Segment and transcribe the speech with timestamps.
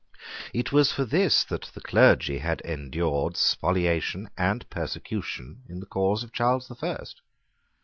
[0.51, 6.23] It was for this that the clergy had endured spoliation and persecution in the cause
[6.23, 7.21] of Charles the First.